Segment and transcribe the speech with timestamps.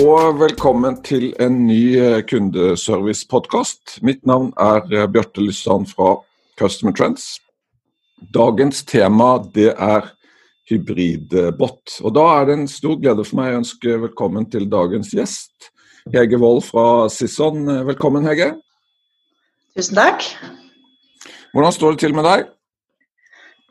[0.00, 3.98] og velkommen til en ny eh, kundeservice-podkast.
[4.00, 6.14] Mitt navn er eh, Bjarte Lysand fra
[6.56, 7.36] Customer Trends.
[8.32, 10.08] Dagens tema det er
[10.70, 11.98] hybridbot.
[12.00, 15.68] Og Da er det en stor glede for meg å ønske velkommen til dagens gjest.
[16.14, 17.66] Hege Wold fra Sisson.
[17.84, 18.54] Velkommen, Hege.
[19.76, 20.24] Tusen takk.
[21.52, 22.48] Hvordan står det til med deg?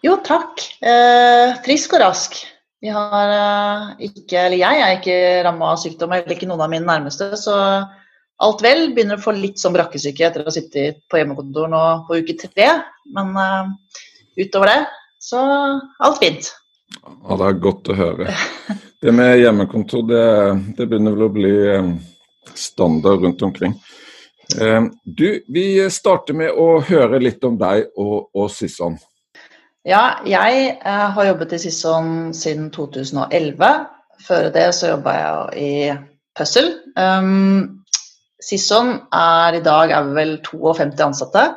[0.06, 0.62] Jo, takk.
[0.86, 2.38] Eh, frisk og rask.
[2.82, 6.72] Vi har eh, ikke, eller jeg er ikke ramma av sykdom, eller ikke noen av
[6.72, 7.30] mine nærmeste.
[7.38, 7.54] Så
[8.42, 8.88] alt vel.
[8.96, 12.38] Begynner å få litt sånn brakkesyke etter å ha sittet på hjemmekontor nå på uke
[12.42, 12.72] tre.
[13.14, 13.70] Men uh,
[14.40, 14.80] utover det,
[15.22, 15.44] så
[16.02, 16.50] alt fint.
[16.98, 18.34] Ja, Det er godt å høre.
[19.02, 20.26] Det med hjemmekontor, det,
[20.78, 21.94] det begynner vel å bli eh,
[22.58, 23.78] standard rundt omkring.
[25.06, 28.98] Du, vi starter med å høre litt om deg og, og Sisson.
[29.82, 33.70] Ja, jeg eh, har jobbet i Sisson siden 2011.
[34.22, 35.72] Før det så jobba jeg i
[36.38, 36.76] Puzzle.
[36.94, 37.82] Um,
[38.42, 41.48] Sisson er i dag er vel 52 ansatte.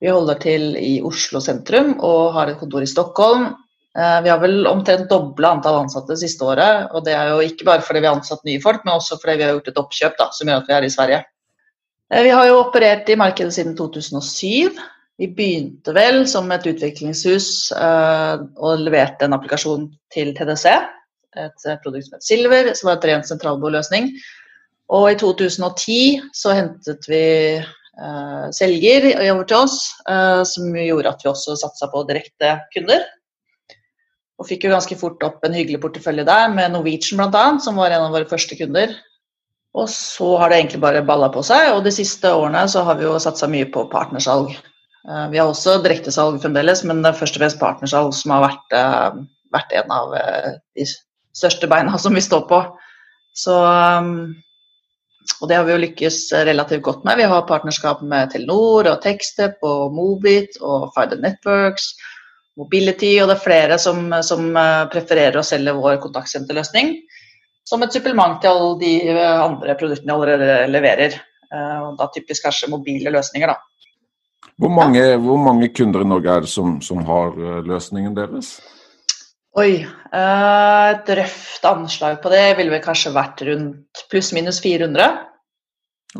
[0.00, 3.48] Vi holder til i Oslo sentrum og har et kontor i Stockholm.
[3.96, 6.92] Uh, vi har vel omtrent dobla antall ansatte det siste året.
[6.92, 9.40] og Det er jo ikke bare fordi vi har ansatt nye folk, men også fordi
[9.40, 11.26] vi har gjort et oppkjøp da, som gjør at vi er i Sverige.
[12.12, 14.76] Uh, vi har jo operert i markedet siden 2007.
[15.20, 20.70] Vi begynte vel som et utviklingshus uh, og leverte en applikasjon til TDC.
[21.38, 24.08] Et produkt som het Silver, som var et rent sentralbordløsning.
[24.90, 25.98] Og i 2010
[26.34, 27.24] så hentet vi
[27.60, 29.76] uh, selger over til oss,
[30.48, 33.04] som gjorde at vi også satsa på direkte kunder.
[34.40, 37.92] Og fikk jo ganske fort opp en hyggelig portefølje der, med Norwegian bl.a., som var
[37.92, 38.96] en av våre første kunder.
[39.76, 42.96] Og så har det egentlig bare balla på seg, og de siste årene så har
[42.98, 44.56] vi jo satsa mye på partnersalg.
[45.08, 48.44] Eh, vi har også direktesalg fremdeles, men det er først og fremst partnersalg som har
[48.48, 49.22] vært, eh,
[49.54, 52.60] vært, en av eh, de største beina som vi står på.
[53.40, 53.54] Så,
[55.40, 56.16] og det har vi jo lykkes
[56.48, 57.20] relativt godt med.
[57.22, 61.94] Vi har partnerskap med Telenor og Tekstep og Mobit og Fider Networks,
[62.58, 64.50] Mobility, og det er flere som, som
[64.92, 66.96] prefererer å selge vår kontaktsenterløsning
[67.64, 71.16] som et supplement til alle de andre produktene vi allerede leverer.
[71.48, 73.70] Da typisk kanskje mobile løsninger, da.
[74.60, 78.58] Hvor mange, hvor mange, kunder i Norge er det som, som har eh, løsningen deres?
[79.58, 85.06] Oi, eh, et røft anslag på det ville vel kanskje vært rundt pluss-minus 400.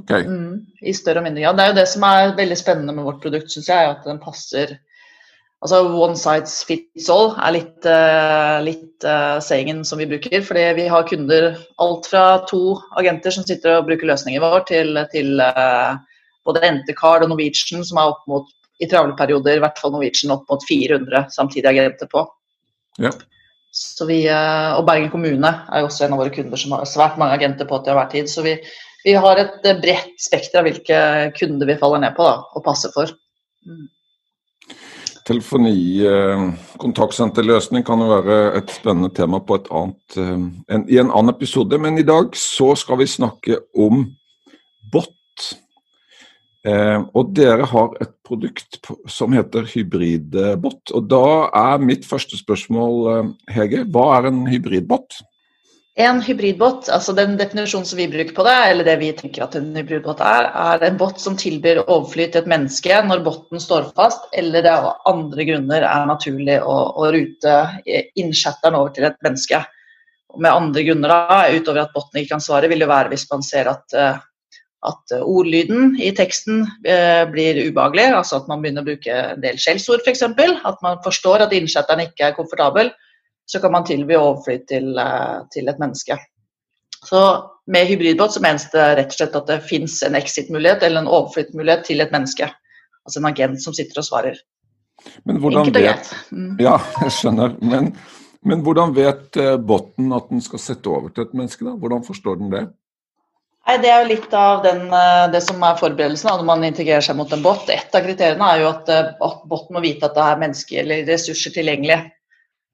[0.00, 0.24] Okay.
[0.24, 1.58] Mm, I større og mindre grad.
[1.58, 4.22] Det er jo det som er veldig spennende med vårt produkt, syns jeg, at den
[4.22, 4.78] passer
[5.60, 10.40] Altså one size fits all er litt, uh, litt uh, sayingen som vi bruker.
[10.40, 11.50] Fordi vi har kunder
[11.84, 15.98] alt fra to agenter som sitter og bruker løsningen vår, til, til uh,
[16.46, 18.48] både Entercard og Norwegian, som er opp mot
[18.80, 22.24] i travle perioder, i hvert fall Norwegian, opp mot 400 samtidige agenter på.
[23.00, 23.12] Ja.
[23.70, 26.88] Så vi, eh, og Bergen kommune er jo også en av våre kunder som har
[26.90, 28.30] svært mange agenter på til hver tid.
[28.30, 28.56] Så vi,
[29.04, 30.98] vi har et eh, bredt spekter av hvilke
[31.38, 33.12] kunder vi faller ned på da, og passer for.
[33.68, 33.86] Mm.
[35.28, 35.76] Telefoni,
[36.08, 36.44] eh,
[36.82, 41.78] kontaktsenterløsning kan jo være et spennende tema på et annet, en, i en annen episode.
[41.78, 44.08] Men i dag så skal vi snakke om
[44.90, 45.14] bot.
[46.60, 48.76] Eh, og dere har et produkt
[49.08, 50.92] som heter hybridbot.
[50.92, 55.22] Og da er mitt første spørsmål, eh, Hege, hva er en hybridbot?
[56.00, 59.56] En hybridbot, altså den definisjonen som vi bruker på det, eller det vi tenker at
[59.58, 63.90] en hybridbot er, er en bot som tilbyr overflyt til et menneske når botten står
[63.96, 67.58] fast, eller det av andre grunner er naturlig å, å rute
[68.16, 69.64] innchatteren over til et menneske.
[70.38, 73.42] Med andre grunner da, utover at botten ikke kan svare, vil det være hvis man
[73.44, 74.22] ser at uh,
[74.86, 79.42] at eh, ordlyden i teksten eh, blir ubehagelig, altså at man begynner å bruke en
[79.42, 80.24] del skjellsord f.eks.
[80.24, 82.92] At man forstår at innsetteren ikke er komfortabel,
[83.50, 86.16] så kan man tilby overflyt til, eh, til, et menneske.
[87.00, 87.20] Så
[87.70, 91.12] med hybridbåt så menes det rett og slett at det fins en exit-mulighet eller en
[91.12, 92.48] overflyttmulighet til et menneske.
[93.04, 94.40] Altså en agent som sitter og svarer.
[95.24, 96.56] Men hvordan vet, mm.
[96.60, 97.56] Ja, jeg skjønner.
[97.64, 97.94] Men,
[98.44, 101.64] men hvordan vet botten at den skal sette over til et menneske?
[101.64, 101.76] da?
[101.76, 102.66] Hvordan forstår den det?
[103.68, 107.04] Nei, Det er jo litt av den, eh, det som er forberedelsen når man integrerer
[107.04, 107.68] seg mot en bot.
[107.70, 110.80] Et av kriteriene er jo at, eh, at boten må vite at det er mennesker
[110.82, 112.00] eller ressurser tilgjengelig.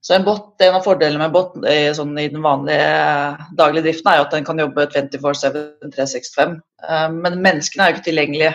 [0.00, 3.82] Så en bot, En av fordelene med båt i, sånn, i den vanlige eh, daglige
[3.88, 6.62] driften er jo at den kan jobbe 24-7 365.
[7.10, 8.54] Men menneskene er jo ikke tilgjengelige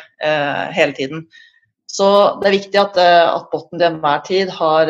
[0.71, 1.25] hele tiden.
[1.91, 4.87] Så det er viktig at, at botten til enhver tid har,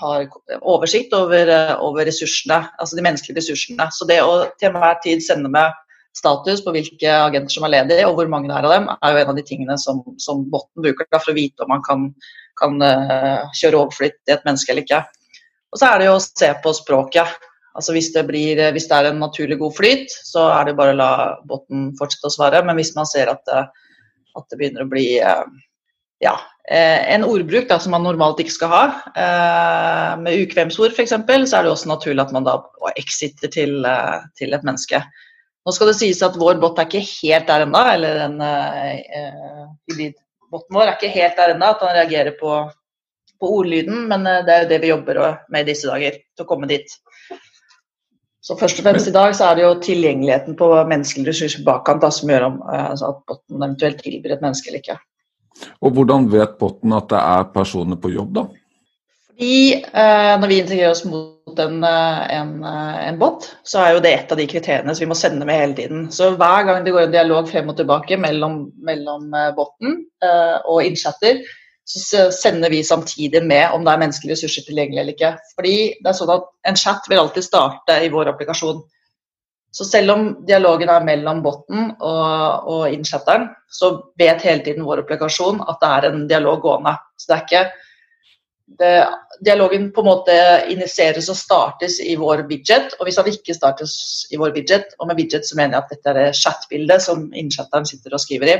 [0.00, 0.26] har
[0.60, 1.46] oversikt over,
[1.78, 3.86] over, ressursene, altså de menneskelige ressursene.
[3.92, 5.70] Så det å til enhver tid sende med
[6.16, 9.14] status på hvilke agenter som er ledige, og hvor mange det er av dem, er
[9.14, 12.10] jo en av de tingene som, som botten bruker for å vite om man kan,
[12.60, 15.00] kan uh, kjøre overflytt i et menneske eller ikke.
[15.72, 17.48] Og så er det jo å se på språket.
[17.72, 20.92] Altså hvis det, blir, hvis det er en naturlig god flyt, så er det bare
[20.92, 21.12] å la
[21.48, 22.60] botten fortsette å svare.
[22.68, 23.62] Men hvis man ser at det,
[24.36, 25.46] at det begynner å bli uh,
[26.20, 26.36] ja,
[26.68, 28.82] en ordbruk da, som man normalt ikke skal ha,
[30.20, 32.54] med ukvemsord f.eks., så er det også naturlig at man da
[32.94, 33.82] exiter til,
[34.38, 35.00] til et menneske.
[35.62, 39.68] Nå skal det sies at vår bot er ikke helt der ennå, eller den uh,
[39.86, 42.56] hybridboten vår er ikke helt der ennå, at han reagerer på,
[43.38, 45.22] på ordlyden, men uh, det er jo det vi jobber
[45.54, 46.96] med i disse dager, til å komme dit.
[48.42, 52.02] Så først og fremst i dag så er det jo tilgjengeligheten på menneskelige ressurser bakkant
[52.10, 54.96] som gjør om altså at botten eventuelt tilbyr et menneske eller ikke.
[55.78, 58.44] Og Hvordan vet botten at det er personer på jobb, da?
[59.28, 63.94] Fordi eh, Når vi integrerer oss mot en, eh, en, eh, en, bot, så er
[63.94, 66.06] jo det et av de kriteriene som vi må sende med hele tiden.
[66.12, 70.84] Så hver gang det går en dialog frem og tilbake mellom, mellom eh, boten og
[70.86, 71.40] innchatter,
[71.84, 75.32] så sender vi samtidig med om det er menneskelige ressurser tilgjengelig eller ikke.
[75.58, 78.84] Fordi det er sånn at En chat vil alltid starte i vår applikasjon.
[79.74, 83.90] Så selv om dialogen er mellom boten og, og innchatteren, så
[84.20, 86.94] vet hele tiden vår applikasjon at det er en dialog gående.
[87.18, 87.64] Så det er ikke
[88.78, 88.92] det,
[89.44, 90.34] dialogen på en måte
[90.72, 92.96] initieres og startes i vår widget.
[92.98, 93.94] Og hvis den ikke startes
[94.32, 97.88] i vår widget, og med widget så mener jeg at dette er chatbildet som innchatteren
[97.88, 98.56] sitter og skriver i.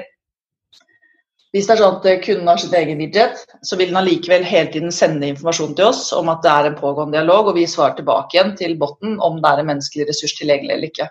[1.53, 4.71] Hvis det er sånn at kunden har sitt egen widget, så vil den allikevel hele
[4.73, 7.99] tiden sende informasjon til oss om at det er en pågående dialog, og vi svarer
[7.99, 11.11] tilbake igjen til botten om det er en menneskelig ressurs tilgjengelig eller ikke.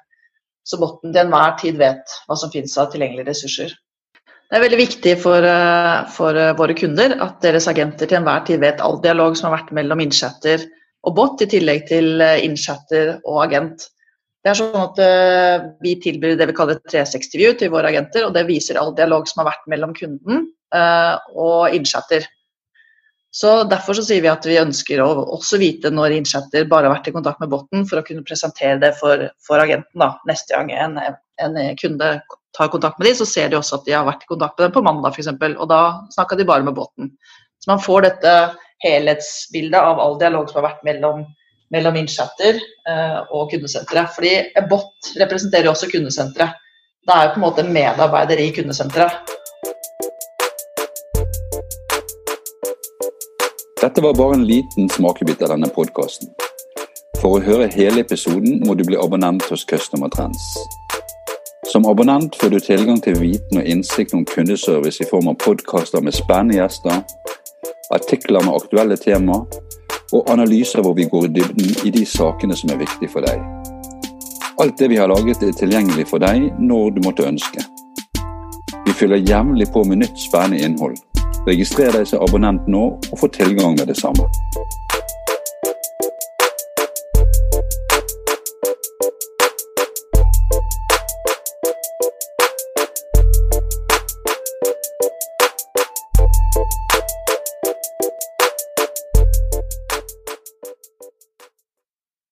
[0.65, 3.77] Så botten til enhver tid vet hva som finnes av tilgjengelige ressurser.
[4.51, 8.45] Det er veldig viktig for, eh, for, eh, våre kunder at deres agenter til enhver
[8.45, 10.65] tid vet all dialog som har vært mellom innchatter
[11.07, 13.87] og bot, i tillegg til eh, innchatter og agent.
[14.43, 14.97] Det er sånn at
[15.81, 19.27] Vi tilbyr det vi kaller 360 view til våre agenter, og det viser all dialog
[19.27, 22.25] som har vært mellom kunden og innchatter.
[23.31, 26.97] Så Derfor så sier vi at vi ønsker å også vite når innchatter bare har
[26.97, 30.57] vært i kontakt med boten, for å kunne presentere det for, for agenten da, neste
[30.57, 30.97] gang en,
[31.37, 32.17] en kunde
[32.57, 34.67] tar kontakt med dem, så ser de også at de har vært i kontakt med
[34.67, 35.31] dem på mandag f.eks.
[35.51, 35.81] Og da
[36.15, 37.13] snakka de bare med båten.
[37.61, 38.33] Så man får dette
[38.83, 41.23] helhetsbildet av all dialog som har vært mellom,
[41.73, 44.11] mellom innchatter eh, og kundesenteret.
[44.15, 46.57] Fordi en bot representerer jo også kundesenteret.
[47.01, 49.37] Det er jo på en måte medarbeider i kundesenteret.
[53.81, 56.29] Dette var bare en liten smakebit av denne podkasten.
[57.21, 60.45] For å høre hele episoden må du bli abonnent hos Customer Trends.
[61.71, 66.03] Som abonnent får du tilgang til viten og innsikt om kundeservice i form av podkaster
[66.03, 66.97] med spennende gjester,
[67.95, 69.45] artikler med aktuelle temaer
[70.11, 73.39] og analyser hvor vi går i dybden i de sakene som er viktige for deg.
[74.59, 77.63] Alt det vi har laget er tilgjengelig for deg når du måtte ønske.
[78.83, 80.99] Vi fyller jevnlig på med nytt spennende innhold.
[81.47, 84.27] Registrer deg som abonnent nå og få tilgang med det samme.